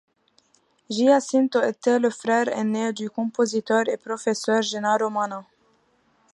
Giacinto 0.89 1.61
était 1.61 1.99
le 1.99 2.09
frère 2.09 2.47
aîné 2.47 2.91
du 2.91 3.07
compositeur 3.07 3.87
et 3.87 3.97
professeur 3.97 4.63
Gennaro 4.63 5.11
Manna. 5.11 5.45